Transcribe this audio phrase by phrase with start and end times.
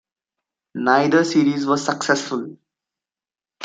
[0.73, 2.57] Neither series was successful.